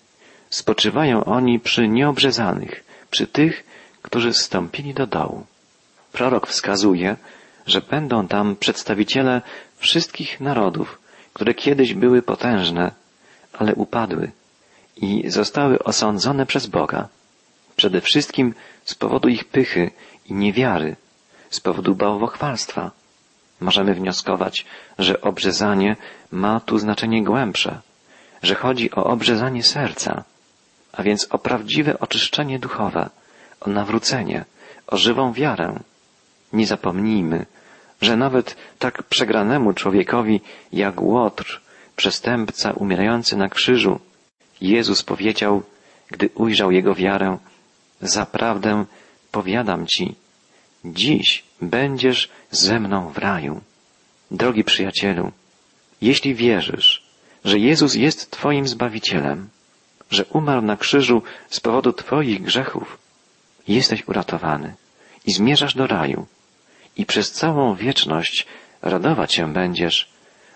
Spoczywają 0.50 1.24
oni 1.24 1.60
przy 1.60 1.88
nieobrzezanych, 1.88 2.84
przy 3.10 3.26
tych, 3.26 3.64
którzy 4.02 4.32
zstąpili 4.32 4.94
do 4.94 5.06
dołu. 5.06 5.46
Prorok 6.12 6.46
wskazuje, 6.46 7.16
że 7.66 7.80
będą 7.80 8.28
tam 8.28 8.56
przedstawiciele 8.56 9.42
wszystkich 9.76 10.40
narodów, 10.40 10.98
które 11.32 11.54
kiedyś 11.54 11.94
były 11.94 12.22
potężne, 12.22 12.90
ale 13.58 13.74
upadły 13.74 14.30
i 14.96 15.30
zostały 15.30 15.78
osądzone 15.78 16.46
przez 16.46 16.66
Boga. 16.66 17.08
Przede 17.76 18.00
wszystkim 18.00 18.54
z 18.84 18.94
powodu 18.94 19.28
ich 19.28 19.44
pychy 19.44 19.90
i 20.26 20.34
niewiary, 20.34 20.96
z 21.50 21.60
powodu 21.60 21.94
bałwochwalstwa. 21.94 22.90
Możemy 23.60 23.94
wnioskować, 23.94 24.66
że 24.98 25.20
obrzezanie 25.20 25.96
ma 26.30 26.60
tu 26.60 26.78
znaczenie 26.78 27.24
głębsze, 27.24 27.80
że 28.42 28.54
chodzi 28.54 28.90
o 28.90 29.04
obrzezanie 29.04 29.62
serca, 29.62 30.24
a 30.92 31.02
więc 31.02 31.26
o 31.30 31.38
prawdziwe 31.38 32.00
oczyszczenie 32.00 32.58
duchowe, 32.58 33.10
o 33.60 33.70
nawrócenie, 33.70 34.44
o 34.86 34.96
żywą 34.96 35.32
wiarę. 35.32 35.80
Nie 36.52 36.66
zapomnijmy, 36.66 37.46
że 38.00 38.16
nawet 38.16 38.56
tak 38.78 39.02
przegranemu 39.02 39.72
człowiekowi 39.72 40.40
jak 40.72 41.02
Łotr 41.02 41.60
przestępca 41.96 42.72
umierający 42.72 43.36
na 43.36 43.48
krzyżu, 43.48 44.00
Jezus 44.60 45.02
powiedział, 45.02 45.62
gdy 46.10 46.28
ujrzał 46.34 46.70
jego 46.70 46.94
wiarę, 46.94 47.38
zaprawdę 48.00 48.84
powiadam 49.32 49.86
ci, 49.86 50.14
dziś 50.84 51.44
będziesz 51.60 52.28
ze 52.50 52.80
mną 52.80 53.08
w 53.08 53.18
raju. 53.18 53.60
Drogi 54.30 54.64
przyjacielu, 54.64 55.32
jeśli 56.02 56.34
wierzysz, 56.34 57.02
że 57.44 57.58
Jezus 57.58 57.94
jest 57.94 58.30
Twoim 58.30 58.68
Zbawicielem, 58.68 59.48
że 60.10 60.24
umarł 60.24 60.62
na 60.62 60.76
krzyżu 60.76 61.22
z 61.50 61.60
powodu 61.60 61.92
Twoich 61.92 62.42
grzechów, 62.42 62.98
jesteś 63.68 64.08
uratowany 64.08 64.74
i 65.26 65.32
zmierzasz 65.32 65.74
do 65.74 65.86
raju 65.86 66.26
i 66.96 67.06
przez 67.06 67.32
całą 67.32 67.74
wieczność 67.74 68.46
radować 68.82 69.34
się 69.34 69.52
będziesz, 69.52 70.13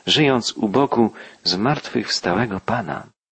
żyjąc 0.09 0.53
u 0.53 0.69
boku 0.69 1.13
zmartwychwstałego 1.45 2.61
Pana. 2.61 3.07